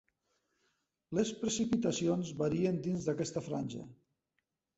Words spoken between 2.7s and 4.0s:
dins d'aquesta franja.